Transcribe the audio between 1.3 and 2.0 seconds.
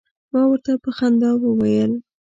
وویل.